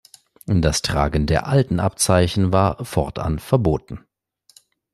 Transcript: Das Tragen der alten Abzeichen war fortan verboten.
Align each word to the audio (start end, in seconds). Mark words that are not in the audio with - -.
Das 0.47 0.81
Tragen 0.81 1.27
der 1.27 1.45
alten 1.45 1.79
Abzeichen 1.79 2.51
war 2.51 2.83
fortan 2.83 3.37
verboten. 3.37 3.99